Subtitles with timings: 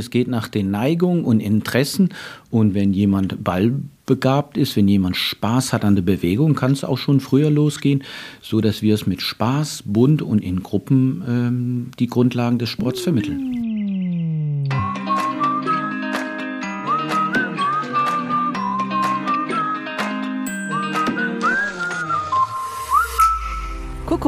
[0.00, 2.08] Es geht nach den Neigungen und Interessen
[2.50, 6.98] und wenn jemand ballbegabt ist, wenn jemand Spaß hat an der Bewegung, kann es auch
[6.98, 8.02] schon früher losgehen,
[8.40, 13.00] so dass wir es mit Spaß, bunt und in Gruppen ähm, die Grundlagen des Sports
[13.00, 13.69] vermitteln.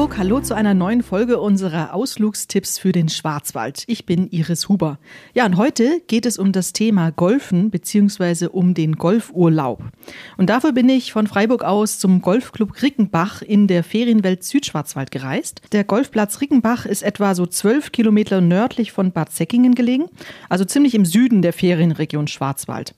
[0.03, 3.85] Kuckuck, hallo zu einer neuen Folge unserer Ausflugstipps für den Schwarzwald.
[3.87, 4.99] Ich bin Iris Huber.
[5.33, 8.47] Ja, und heute geht es um das Thema Golfen bzw.
[8.47, 9.81] um den Golfurlaub.
[10.35, 15.61] Und dafür bin ich von Freiburg aus zum Golfclub Rickenbach in der Ferienwelt Südschwarzwald gereist.
[15.71, 20.07] Der Golfplatz Rickenbach ist etwa so zwölf Kilometer nördlich von Bad Säckingen gelegen,
[20.49, 22.93] also ziemlich im Süden der Ferienregion Schwarzwald.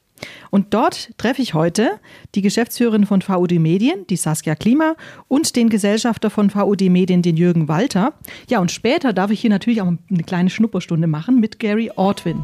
[0.50, 2.00] Und dort treffe ich heute
[2.34, 4.96] die Geschäftsführerin von VUD Medien, die Saskia Klima,
[5.28, 8.14] und den Gesellschafter von VUD Medien, den Jürgen Walter.
[8.50, 12.44] Ja, und später darf ich hier natürlich auch eine kleine Schnupperstunde machen mit Gary Ortwin.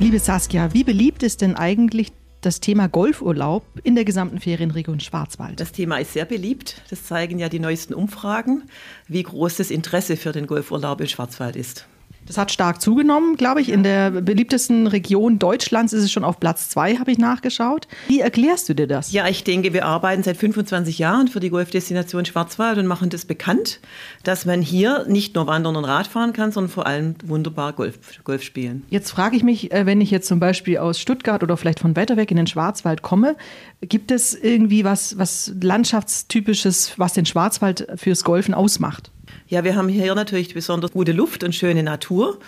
[0.00, 5.60] Liebe Saskia, wie beliebt ist denn eigentlich das Thema Golfurlaub in der gesamten Ferienregion Schwarzwald?
[5.60, 6.80] Das Thema ist sehr beliebt.
[6.88, 8.62] Das zeigen ja die neuesten Umfragen,
[9.08, 11.86] wie groß das Interesse für den Golfurlaub in Schwarzwald ist.
[12.26, 13.70] Das hat stark zugenommen, glaube ich.
[13.70, 17.88] In der beliebtesten Region Deutschlands ist es schon auf Platz zwei, habe ich nachgeschaut.
[18.06, 19.10] Wie erklärst du dir das?
[19.10, 23.24] Ja, ich denke, wir arbeiten seit 25 Jahren für die Golfdestination Schwarzwald und machen das
[23.24, 23.80] bekannt,
[24.22, 28.42] dass man hier nicht nur wandern und Radfahren kann, sondern vor allem wunderbar Golf, Golf
[28.42, 28.84] spielen.
[28.90, 31.96] Jetzt frage ich mich, äh, wenn ich jetzt zum Beispiel aus Stuttgart oder vielleicht von
[31.96, 33.36] weiter weg in den Schwarzwald komme,
[33.80, 39.10] gibt es irgendwie was, was Landschaftstypisches, was den Schwarzwald fürs Golfen ausmacht?
[39.50, 42.38] Ja, wir haben hier natürlich besonders gute Luft und schöne Natur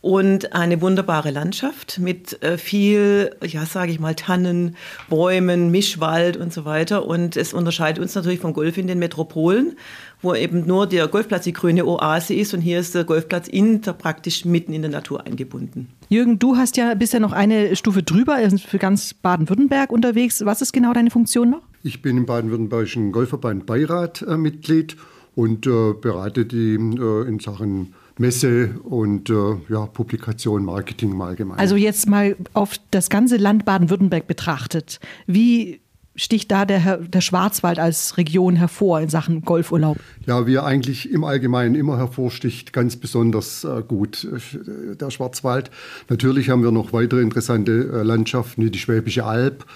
[0.00, 4.74] und eine wunderbare Landschaft mit äh, viel, ja, sage ich mal, Tannen,
[5.10, 7.04] Bäumen, Mischwald und so weiter.
[7.04, 9.76] Und es unterscheidet uns natürlich vom Golf in den Metropolen,
[10.22, 13.82] wo eben nur der Golfplatz die grüne Oase ist und hier ist der Golfplatz in,
[13.82, 15.88] praktisch mitten in der Natur eingebunden.
[16.08, 20.42] Jürgen, du hast ja bisher noch eine Stufe drüber, für ganz Baden-Württemberg unterwegs.
[20.46, 21.62] Was ist genau deine Funktion noch?
[21.82, 24.96] Ich bin im baden-württembergischen Golfverband Beirat äh, Mitglied
[25.36, 29.34] und äh, berate die äh, in Sachen Messe und äh,
[29.68, 31.60] ja, Publikation, Marketing im Allgemeinen.
[31.60, 34.98] Also jetzt mal auf das ganze Land Baden-Württemberg betrachtet.
[35.26, 35.80] Wie
[36.16, 39.98] sticht da der, der Schwarzwald als Region hervor in Sachen Golfurlaub?
[40.24, 45.70] Ja, wie er eigentlich im Allgemeinen immer hervorsticht, ganz besonders äh, gut äh, der Schwarzwald.
[46.08, 49.66] Natürlich haben wir noch weitere interessante äh, Landschaften wie die Schwäbische Alb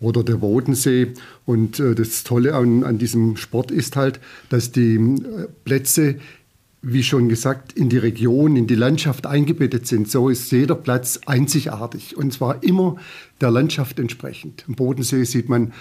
[0.00, 1.14] oder der Bodensee.
[1.44, 6.16] Und äh, das Tolle an, an diesem Sport ist halt, dass die äh, Plätze
[6.88, 10.08] wie schon gesagt, in die Region, in die Landschaft eingebettet sind.
[10.08, 12.96] So ist jeder Platz einzigartig und zwar immer
[13.40, 14.64] der Landschaft entsprechend.
[14.68, 15.72] Im Bodensee sieht man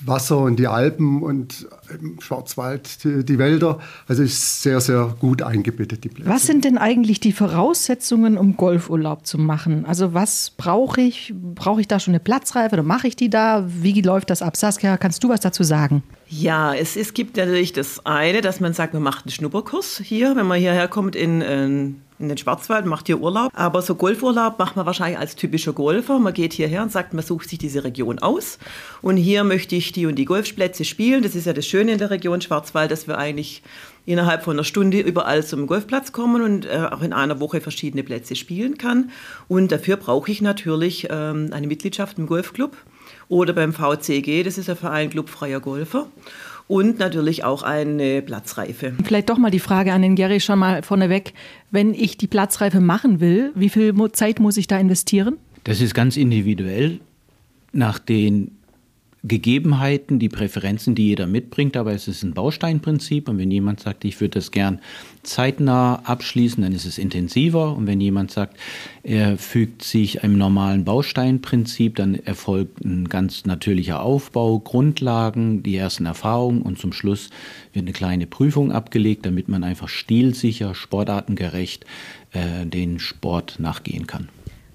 [0.00, 1.66] Wasser und die Alpen und
[2.00, 3.78] im Schwarzwald die, Wälder.
[4.06, 6.28] Also ist sehr, sehr gut eingebettet, die Plätze.
[6.28, 9.84] Was sind denn eigentlich die Voraussetzungen, um Golfurlaub zu machen?
[9.86, 11.32] Also was brauche ich?
[11.54, 13.66] Brauche ich da schon eine Platzreife oder mache ich die da?
[13.66, 14.56] Wie läuft das ab?
[14.56, 16.02] Saskia, kannst du was dazu sagen?
[16.28, 20.36] Ja, es, es gibt natürlich das eine, dass man sagt, man macht einen Schnupperkurs hier,
[20.36, 23.50] wenn man hierher kommt in, in in den Schwarzwald, macht hier Urlaub.
[23.54, 26.18] Aber so Golfurlaub macht man wahrscheinlich als typischer Golfer.
[26.18, 28.58] Man geht hierher und sagt, man sucht sich diese Region aus.
[29.00, 31.22] Und hier möchte ich die und die Golfplätze spielen.
[31.22, 33.62] Das ist ja das Schöne in der Region Schwarzwald, dass wir eigentlich
[34.06, 38.02] innerhalb von einer Stunde überall zum Golfplatz kommen und äh, auch in einer Woche verschiedene
[38.02, 39.10] Plätze spielen kann.
[39.48, 42.76] Und dafür brauche ich natürlich ähm, eine Mitgliedschaft im Golfclub
[43.28, 46.08] oder beim VCG, das ist der Verein Club Freier Golfer
[46.70, 48.92] und natürlich auch eine Platzreife.
[49.04, 51.34] Vielleicht doch mal die Frage an den Gary schon mal vorneweg.
[51.70, 55.36] Wenn ich die Platzreife machen will, wie viel Zeit muss ich da investieren?
[55.64, 57.00] Das ist ganz individuell
[57.72, 58.52] nach den
[59.22, 64.04] Gegebenheiten, die Präferenzen, die jeder mitbringt, aber es ist ein Bausteinprinzip und wenn jemand sagt,
[64.06, 64.80] ich würde das gern
[65.22, 68.56] zeitnah abschließen, dann ist es intensiver und wenn jemand sagt,
[69.02, 76.06] er fügt sich einem normalen Bausteinprinzip, dann erfolgt ein ganz natürlicher Aufbau, Grundlagen, die ersten
[76.06, 77.28] Erfahrungen und zum Schluss
[77.74, 81.84] wird eine kleine Prüfung abgelegt, damit man einfach stilsicher, sportartengerecht
[82.32, 84.28] äh, den Sport nachgehen kann.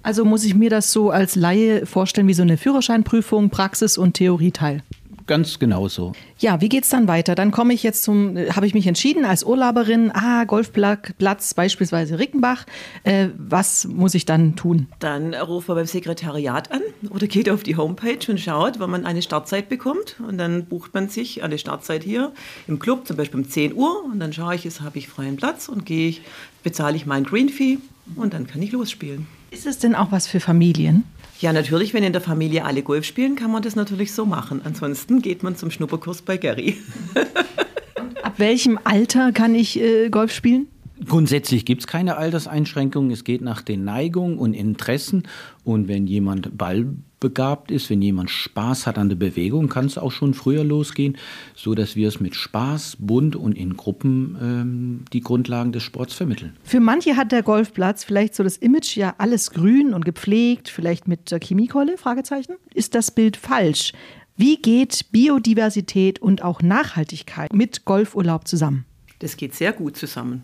[0.05, 4.13] Also muss ich mir das so als Laie vorstellen wie so eine Führerscheinprüfung, Praxis und
[4.13, 4.83] Theorieteil.
[5.25, 6.11] Ganz genau so.
[6.37, 7.33] Ja, wie geht's dann weiter?
[7.33, 12.67] Dann komme ich jetzt zum, habe ich mich entschieden als Urlauberin, ah, Golfplatz beispielsweise Rickenbach.
[13.03, 14.85] Äh, was muss ich dann tun?
[14.99, 19.07] Dann ruft man beim Sekretariat an oder geht auf die Homepage und schaut, wann man
[19.07, 20.17] eine Startzeit bekommt.
[20.27, 22.31] Und dann bucht man sich eine Startzeit hier
[22.67, 24.03] im Club, zum Beispiel um 10 Uhr.
[24.05, 26.21] Und dann schaue ich, jetzt habe ich freien Platz und gehe ich,
[26.61, 27.79] bezahle ich mein Green Fee
[28.15, 29.25] und dann kann ich losspielen.
[29.55, 31.05] Ist es denn auch was für Familien?
[31.39, 34.59] Ja, natürlich, wenn in der Familie alle Golf spielen, kann man das natürlich so machen.
[34.65, 36.75] Ansonsten geht man zum Schnupperkurs bei Gary.
[38.21, 40.67] Ab welchem Alter kann ich äh, Golf spielen?
[41.07, 43.11] Grundsätzlich gibt es keine Alterseinschränkungen.
[43.11, 45.23] Es geht nach den Neigungen und Interessen.
[45.63, 46.49] Und wenn jemand
[47.25, 51.17] ballbegabt ist, wenn jemand Spaß hat an der Bewegung, kann es auch schon früher losgehen,
[51.55, 56.13] so dass wir es mit Spaß, bunt und in Gruppen ähm, die Grundlagen des Sports
[56.13, 56.55] vermitteln.
[56.63, 61.07] Für manche hat der Golfplatz vielleicht so das Image ja alles grün und gepflegt, vielleicht
[61.07, 61.97] mit der Chemiekeule?
[61.97, 62.55] Fragezeichen.
[62.73, 63.93] Ist das Bild falsch?
[64.37, 68.85] Wie geht Biodiversität und auch Nachhaltigkeit mit Golfurlaub zusammen?
[69.19, 70.43] Das geht sehr gut zusammen.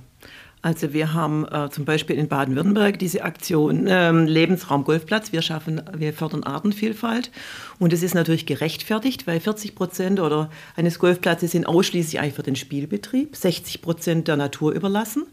[0.64, 5.32] Also wir haben äh, zum Beispiel in Baden-Württemberg diese Aktion ähm, Lebensraum Golfplatz.
[5.32, 7.32] Wir schaffen, wir fördern Artenvielfalt
[7.80, 12.44] und es ist natürlich gerechtfertigt, weil 40 Prozent oder eines Golfplatzes sind ausschließlich eigentlich für
[12.44, 15.26] den Spielbetrieb, 60 Prozent der Natur überlassen.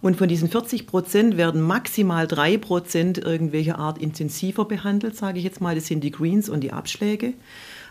[0.00, 5.44] Und von diesen 40 Prozent werden maximal drei Prozent irgendwelche Art intensiver behandelt, sage ich
[5.44, 5.74] jetzt mal.
[5.74, 7.34] Das sind die Greens und die Abschläge.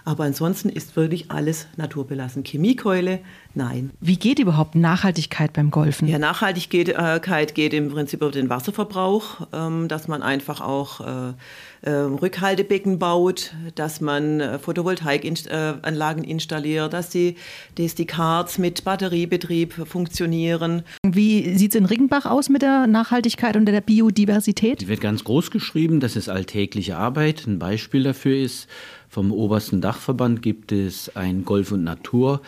[0.07, 2.45] Aber ansonsten ist wirklich alles naturbelassen.
[2.45, 3.19] Chemiekeule,
[3.55, 3.91] nein.
[3.99, 6.07] Wie geht überhaupt Nachhaltigkeit beim Golfen?
[6.07, 11.33] Ja, Nachhaltigkeit geht im Prinzip über den Wasserverbrauch, ähm, dass man einfach auch äh,
[11.81, 17.35] äh, Rückhaltebecken baut, dass man äh, Photovoltaikanlagen installiert, dass die,
[17.75, 20.83] dass die Karts mit Batteriebetrieb funktionieren.
[21.05, 24.79] Wie sieht es in Riggenbach aus mit der Nachhaltigkeit und der Biodiversität?
[24.79, 27.45] Die wird ganz groß geschrieben, das ist alltägliche Arbeit.
[27.45, 28.69] Ein Beispiel dafür ist,
[29.17, 32.39] vom obersten Dachverband gibt es ein Golf und Natur.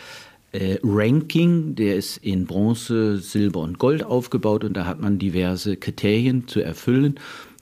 [0.51, 5.77] Äh, Ranking, der ist in Bronze, Silber und Gold aufgebaut und da hat man diverse
[5.77, 7.15] Kriterien zu erfüllen.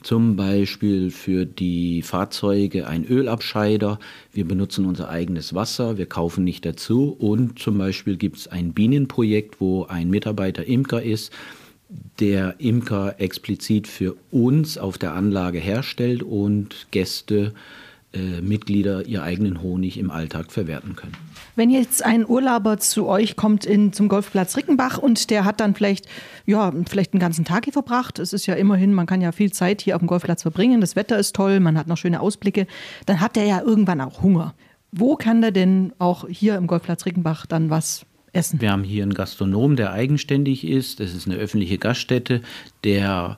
[0.04, 3.98] Zum Beispiel für die Fahrzeuge ein Ölabscheider.
[4.34, 7.16] Wir benutzen unser eigenes Wasser, wir kaufen nicht dazu.
[7.18, 11.32] Und zum Beispiel gibt es ein Bienenprojekt, wo ein Mitarbeiter Imker ist,
[12.20, 17.87] der Imker explizit für uns auf der Anlage herstellt und Gäste äh,
[18.42, 21.12] Mitglieder ihr eigenen Honig im Alltag verwerten können.
[21.56, 25.76] Wenn jetzt ein Urlauber zu euch kommt in, zum Golfplatz Rickenbach und der hat dann
[25.76, 26.08] vielleicht,
[26.46, 29.52] ja, vielleicht einen ganzen Tag hier verbracht, es ist ja immerhin, man kann ja viel
[29.52, 32.66] Zeit hier auf dem Golfplatz verbringen, das Wetter ist toll, man hat noch schöne Ausblicke,
[33.06, 34.56] dann hat der ja irgendwann auch Hunger.
[34.92, 38.62] Wo kann der denn auch hier im Golfplatz Rickenbach dann was essen?
[38.62, 42.42] Wir haben hier einen Gastronom, der eigenständig ist, das ist eine öffentliche Gaststätte,
[42.84, 43.38] der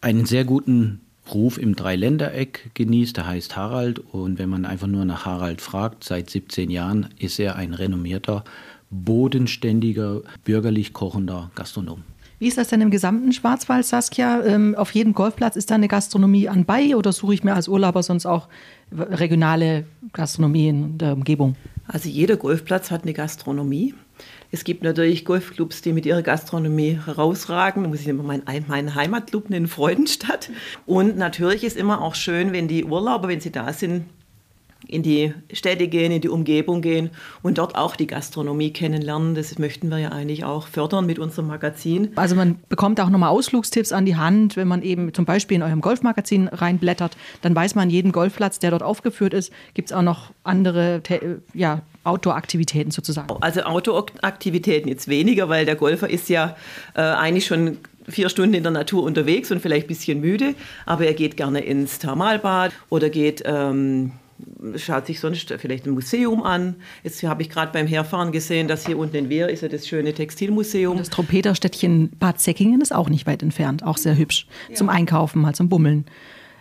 [0.00, 1.00] einen sehr guten
[1.34, 3.16] Ruf im Dreiländereck genießt.
[3.16, 7.38] Der heißt Harald und wenn man einfach nur nach Harald fragt, seit 17 Jahren ist
[7.38, 8.44] er ein renommierter,
[8.90, 12.02] bodenständiger, bürgerlich kochender Gastronom.
[12.38, 14.44] Wie ist das denn im gesamten Schwarzwald, Saskia?
[14.44, 18.02] Ähm, auf jedem Golfplatz ist da eine Gastronomie anbei oder suche ich mir als Urlauber
[18.02, 18.48] sonst auch
[18.92, 21.56] regionale Gastronomie in der Umgebung?
[21.88, 23.94] Also jeder Golfplatz hat eine Gastronomie.
[24.50, 27.82] Es gibt natürlich Golfclubs, die mit ihrer Gastronomie herausragen.
[27.82, 30.50] Da muss ich immer meinen, meinen Heimatclub nennen, Freudenstadt.
[30.86, 34.06] Und natürlich ist immer auch schön, wenn die Urlauber, wenn sie da sind,
[34.88, 37.10] in die Städte gehen, in die Umgebung gehen
[37.42, 39.34] und dort auch die Gastronomie kennenlernen.
[39.34, 42.10] Das möchten wir ja eigentlich auch fördern mit unserem Magazin.
[42.16, 45.62] Also man bekommt auch nochmal Ausflugstipps an die Hand, wenn man eben zum Beispiel in
[45.62, 50.02] eurem Golfmagazin reinblättert, dann weiß man jeden Golfplatz, der dort aufgeführt ist, gibt es auch
[50.02, 51.02] noch andere
[51.54, 53.28] ja, Outdoor-Aktivitäten sozusagen.
[53.40, 56.56] Also Outdoor-Aktivitäten jetzt weniger, weil der Golfer ist ja
[56.94, 57.78] äh, eigentlich schon
[58.08, 60.54] vier Stunden in der Natur unterwegs und vielleicht ein bisschen müde,
[60.84, 63.42] aber er geht gerne ins Thermalbad oder geht...
[63.44, 64.12] Ähm,
[64.76, 66.76] schaut sich sonst vielleicht ein Museum an.
[67.02, 69.86] Jetzt habe ich gerade beim Herfahren gesehen, dass hier unten in Wehr ist ja das
[69.86, 70.98] schöne Textilmuseum.
[70.98, 74.46] Das Trompeterstädtchen Bad Säckingen ist auch nicht weit entfernt, auch sehr hübsch.
[74.68, 74.74] Ja.
[74.74, 76.04] Zum Einkaufen, mal zum Bummeln.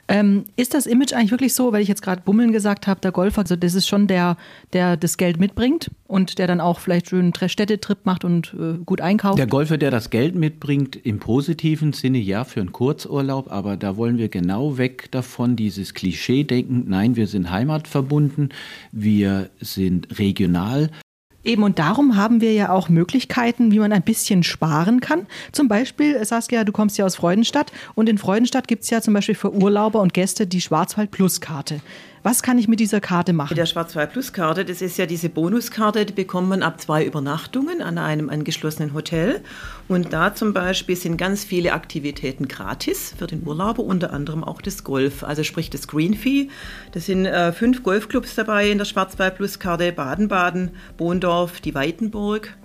[0.08, 3.12] Ähm, ist das Image eigentlich wirklich so, weil ich jetzt gerade Bummeln gesagt habe, der
[3.12, 4.38] Golfer, also das ist schon der,
[4.74, 8.78] der das Geld mitbringt und der dann auch vielleicht schön einen Städtetrip macht und äh,
[8.86, 9.40] gut einkauft?
[9.40, 13.98] Der Golfer, der das Geld mitbringt, im positiven Sinne ja für einen Kurzurlaub, aber da
[13.98, 16.86] wollen wir genau weg davon, dieses Klischee-Denken.
[16.88, 18.50] Nein, wir sind heimatverbunden,
[18.92, 20.92] wir sind regional.
[21.46, 25.28] Eben und darum haben wir ja auch Möglichkeiten, wie man ein bisschen sparen kann.
[25.52, 29.14] Zum Beispiel, Saskia, du kommst ja aus Freudenstadt und in Freudenstadt gibt es ja zum
[29.14, 31.82] Beispiel für Urlauber und Gäste die Schwarzwald Plus Karte.
[32.26, 33.52] Was kann ich mit dieser Karte machen?
[33.52, 37.06] Mit der Schwarzwald Plus Karte, das ist ja diese Bonuskarte, die bekommt man ab zwei
[37.06, 39.42] Übernachtungen an einem angeschlossenen Hotel.
[39.88, 44.64] Und da zum Beispiel sind ganz viele Aktivitäten gratis für den Urlauber, unter anderem auch
[44.64, 46.50] das Golf, also sprich das Green Fee.
[46.94, 52.58] Das sind äh, fünf Golfclubs dabei in der Schwarzwald Plus Karte, Baden-Baden, Bohndorf, die Weitenburg.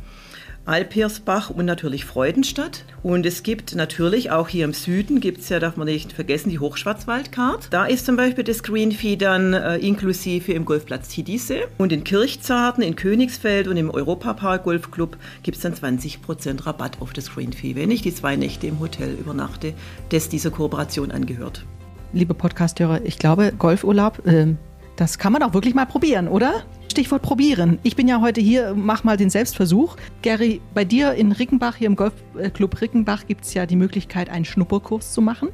[0.65, 2.85] Alpersbach und natürlich Freudenstadt.
[3.03, 6.51] Und es gibt natürlich auch hier im Süden, gibt es ja, darf man nicht vergessen,
[6.51, 7.69] die Hochschwarzwaldkarte.
[7.71, 11.69] Da ist zum Beispiel das Green Fee dann äh, inklusive im Golfplatz Tidisse.
[11.79, 17.13] Und in Kirchzarten, in Königsfeld und im Europapark Golfclub gibt es dann 20% Rabatt auf
[17.13, 19.75] das Green Fee, wenn ich die zwei Nächte im Hotel übernachte,
[20.11, 21.65] das dieser Kooperation angehört.
[22.13, 24.27] Liebe Podcasthörer, ich glaube, Golfurlaub...
[24.27, 24.55] Äh
[25.01, 26.63] Das kann man auch wirklich mal probieren, oder?
[26.91, 27.79] Stichwort probieren.
[27.85, 29.97] Ich bin ja heute hier, mach mal den Selbstversuch.
[30.21, 34.45] Gary, bei dir in Rickenbach, hier im Golfclub Rickenbach, gibt es ja die Möglichkeit, einen
[34.45, 35.49] Schnupperkurs zu machen.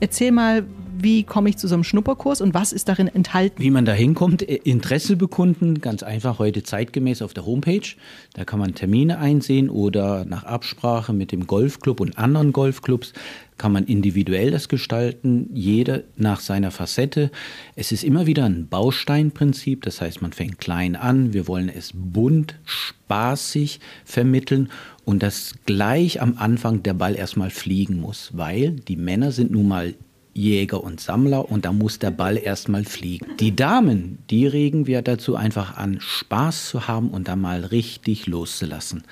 [0.00, 0.64] Erzähl mal,
[1.00, 3.62] wie komme ich zu so einem Schnupperkurs und was ist darin enthalten?
[3.62, 7.94] Wie man da hinkommt, äh, Interesse bekunden, ganz einfach heute zeitgemäß auf der Homepage.
[8.34, 13.12] Da kann man Termine einsehen oder nach Absprache mit dem Golfclub und anderen Golfclubs
[13.58, 17.30] kann man individuell das gestalten, jeder nach seiner Facette.
[17.74, 21.90] Es ist immer wieder ein Bausteinprinzip, das heißt, man fängt klein an, wir wollen es
[21.92, 24.70] bunt, spaßig vermitteln
[25.04, 29.66] und dass gleich am Anfang der Ball erstmal fliegen muss, weil die Männer sind nun
[29.66, 29.94] mal
[30.38, 33.26] Jäger und Sammler und da muss der Ball erstmal fliegen.
[33.40, 38.26] Die Damen, die regen wir dazu einfach an, Spaß zu haben und da mal richtig
[38.26, 39.02] loszulassen.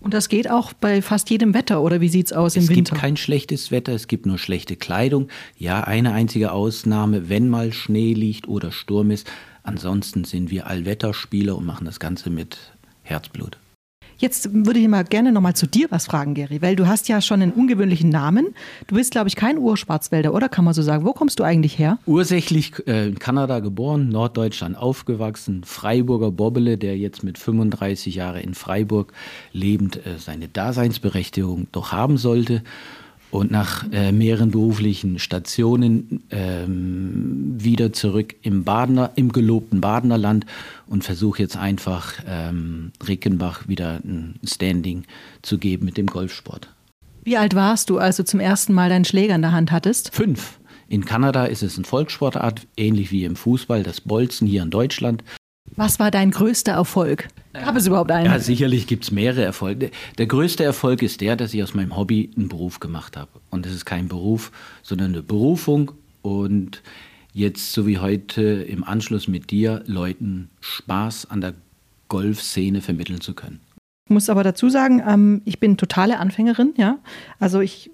[0.00, 2.68] Und das geht auch bei fast jedem Wetter, oder wie sieht es aus im es
[2.68, 2.82] Winter?
[2.82, 5.28] Es gibt kein schlechtes Wetter, es gibt nur schlechte Kleidung.
[5.56, 9.26] Ja, eine einzige Ausnahme, wenn mal Schnee liegt oder Sturm ist.
[9.62, 12.58] Ansonsten sind wir Allwetterspieler und machen das Ganze mit
[13.02, 13.56] Herzblut.
[14.18, 17.08] Jetzt würde ich mal gerne noch mal zu dir was fragen, Gary, weil du hast
[17.08, 18.54] ja schon einen ungewöhnlichen Namen.
[18.86, 21.04] Du bist, glaube ich, kein Urschwarzwälder, oder kann man so sagen?
[21.04, 21.98] Wo kommst du eigentlich her?
[22.06, 28.54] Ursächlich äh, in Kanada geboren, Norddeutschland aufgewachsen, Freiburger Bobbele, der jetzt mit 35 Jahren in
[28.54, 29.12] Freiburg
[29.52, 32.62] lebend äh, seine Daseinsberechtigung doch haben sollte
[33.34, 40.46] und nach äh, mehreren beruflichen Stationen ähm, wieder zurück im Badener, im gelobten Badener Land
[40.86, 45.04] und versuche jetzt einfach ähm, Rickenbach wieder ein Standing
[45.42, 46.68] zu geben mit dem Golfsport.
[47.24, 50.14] Wie alt warst du, als du zum ersten Mal deinen Schläger in der Hand hattest?
[50.14, 50.60] Fünf.
[50.86, 55.24] In Kanada ist es eine Volkssportart, ähnlich wie im Fußball, das Bolzen hier in Deutschland.
[55.76, 57.28] Was war dein größter Erfolg?
[57.52, 58.26] Gab es überhaupt einen?
[58.26, 59.90] Ja, sicherlich gibt es mehrere Erfolge.
[60.18, 63.30] Der größte Erfolg ist der, dass ich aus meinem Hobby einen Beruf gemacht habe.
[63.50, 64.52] Und es ist kein Beruf,
[64.82, 65.92] sondern eine Berufung.
[66.22, 66.82] Und
[67.32, 71.54] jetzt, so wie heute im Anschluss mit dir, Leuten Spaß an der
[72.08, 73.60] Golfszene vermitteln zu können.
[74.06, 76.98] Ich muss aber dazu sagen, ähm, ich bin totale Anfängerin, ja.
[77.40, 77.90] Also ich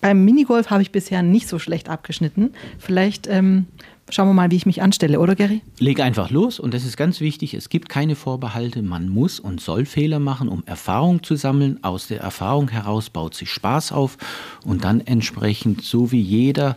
[0.00, 2.52] beim Minigolf habe ich bisher nicht so schlecht abgeschnitten.
[2.78, 3.66] Vielleicht ähm,
[4.10, 5.62] schauen wir mal, wie ich mich anstelle, oder Gary?
[5.78, 7.54] Leg einfach los und das ist ganz wichtig.
[7.54, 8.82] Es gibt keine Vorbehalte.
[8.82, 11.82] Man muss und soll Fehler machen, um Erfahrung zu sammeln.
[11.82, 14.18] Aus der Erfahrung heraus baut sich Spaß auf
[14.64, 16.76] und dann entsprechend, so wie jeder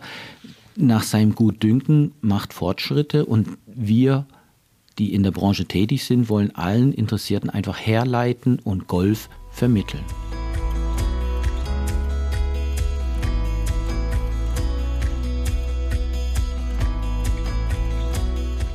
[0.76, 4.26] nach seinem Gutdünken macht Fortschritte und wir
[4.98, 10.04] die in der Branche tätig sind, wollen allen Interessierten einfach herleiten und Golf vermitteln.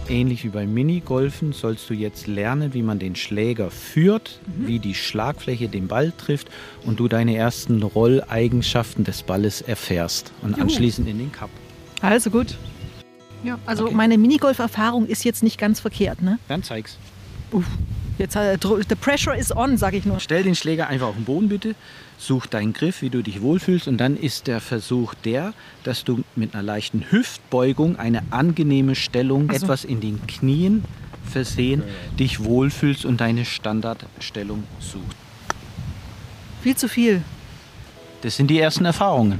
[0.09, 4.67] Ähnlich wie beim Minigolfen sollst du jetzt lernen, wie man den Schläger führt, mhm.
[4.67, 6.47] wie die Schlagfläche den Ball trifft
[6.85, 10.61] und du deine ersten Rolleigenschaften des Balles erfährst und Juhu.
[10.61, 11.49] anschließend in den Cup.
[12.01, 12.55] Also gut.
[13.43, 13.95] Ja, also okay.
[13.95, 16.39] meine Minigolf-Erfahrung ist jetzt nicht ganz verkehrt, ne?
[16.47, 16.97] Dann zeig's.
[17.51, 17.65] Uff.
[18.17, 20.19] Jetzt, äh, the pressure is on, sag ich nur.
[20.19, 21.75] Stell den Schläger einfach auf den Boden bitte,
[22.17, 26.23] such deinen Griff, wie du dich wohlfühlst und dann ist der Versuch der, dass du
[26.35, 29.55] mit einer leichten Hüftbeugung eine angenehme Stellung, so.
[29.55, 30.83] etwas in den Knien
[31.23, 31.83] versehen,
[32.19, 35.17] dich wohlfühlst und deine Standardstellung suchst.
[36.61, 37.21] Viel zu viel.
[38.21, 39.39] Das sind die ersten Erfahrungen.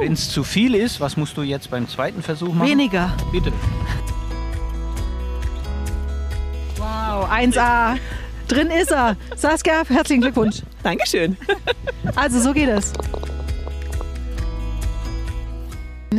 [0.00, 2.70] Wenn es zu viel ist, was musst du jetzt beim zweiten Versuch machen?
[2.70, 3.14] Weniger.
[3.30, 3.52] Bitte.
[7.38, 7.96] 1A.
[8.48, 9.16] Drin ist er.
[9.36, 10.62] Saskia, herzlichen Glückwunsch.
[10.82, 11.36] Dankeschön.
[12.16, 12.92] Also, so geht es.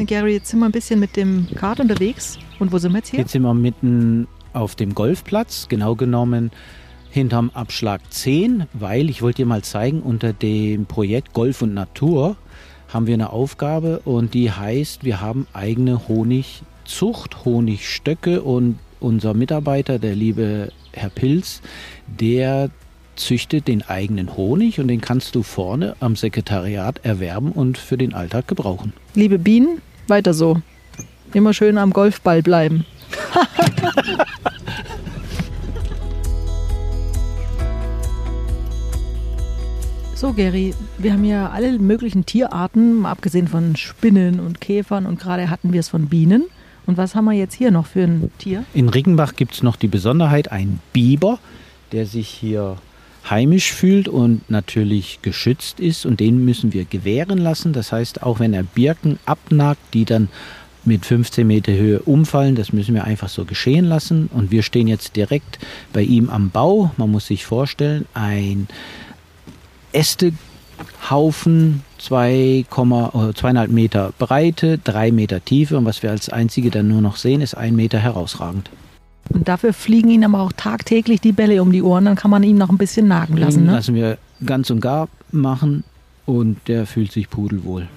[0.07, 2.39] Gary, jetzt sind wir ein bisschen mit dem Kart unterwegs.
[2.59, 3.19] Und wo sind wir jetzt hier?
[3.19, 6.51] Jetzt sind wir mitten auf dem Golfplatz, genau genommen
[7.09, 12.37] hinterm Abschlag 10, weil ich wollte dir mal zeigen, unter dem Projekt Golf und Natur
[12.87, 19.97] haben wir eine Aufgabe und die heißt, wir haben eigene Honigzucht, Honigstöcke und unser Mitarbeiter,
[19.99, 21.61] der liebe Herr Pilz,
[22.07, 22.69] der
[23.15, 28.13] züchtet den eigenen Honig und den kannst du vorne am Sekretariat erwerben und für den
[28.13, 28.93] Alltag gebrauchen.
[29.13, 30.61] Liebe Bienen, weiter so.
[31.33, 32.85] Immer schön am Golfball bleiben.
[40.19, 45.49] So, Gary, wir haben ja alle möglichen Tierarten, abgesehen von Spinnen und Käfern und gerade
[45.49, 46.43] hatten wir es von Bienen.
[46.89, 48.65] Und was haben wir jetzt hier noch für ein Tier?
[48.73, 51.37] In Riggenbach gibt es noch die Besonderheit, ein Biber,
[51.91, 52.77] der sich hier
[53.29, 57.73] heimisch fühlt und natürlich geschützt ist und den müssen wir gewähren lassen.
[57.73, 60.29] Das heißt, auch wenn er Birken abnagt, die dann
[60.83, 64.27] mit 15 Meter Höhe umfallen, das müssen wir einfach so geschehen lassen.
[64.33, 65.59] Und wir stehen jetzt direkt
[65.93, 66.89] bei ihm am Bau.
[66.97, 68.67] Man muss sich vorstellen, ein
[69.93, 70.33] Äste
[71.09, 77.15] Haufen, 2,5 Meter Breite, 3 Meter Tiefe und was wir als einzige dann nur noch
[77.15, 78.69] sehen, ist ein Meter herausragend.
[79.29, 82.43] Und dafür fliegen ihnen aber auch tagtäglich die Bälle um die Ohren, dann kann man
[82.43, 83.65] ihn noch ein bisschen nagen lassen.
[83.65, 83.73] Ne?
[83.73, 85.83] Lassen wir ganz und gar machen
[86.25, 87.87] und der fühlt sich pudelwohl.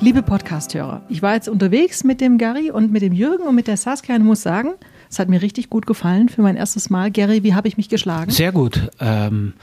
[0.00, 3.66] Liebe Podcasthörer, ich war jetzt unterwegs mit dem Gary und mit dem Jürgen und mit
[3.66, 4.74] der Saskia und muss sagen,
[5.10, 7.10] es hat mir richtig gut gefallen für mein erstes Mal.
[7.10, 8.30] Gary, wie habe ich mich geschlagen?
[8.30, 8.90] Sehr gut.
[9.00, 9.54] Ähm,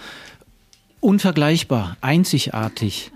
[1.00, 3.12] unvergleichbar, einzigartig.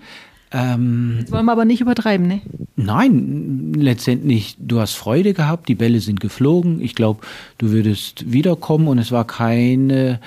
[0.52, 2.40] Ähm, Jetzt wollen wir aber nicht übertreiben, ne?
[2.76, 6.80] Nein, letztendlich, du hast Freude gehabt, die Bälle sind geflogen.
[6.80, 7.20] Ich glaube,
[7.58, 10.20] du würdest wiederkommen und es war keine,